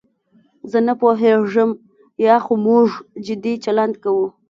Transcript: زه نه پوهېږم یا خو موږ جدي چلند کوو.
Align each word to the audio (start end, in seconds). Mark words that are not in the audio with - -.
زه 0.71 0.77
نه 0.87 0.93
پوهېږم 1.01 1.69
یا 2.25 2.35
خو 2.43 2.53
موږ 2.65 2.87
جدي 3.25 3.53
چلند 3.65 3.93
کوو. 4.03 4.27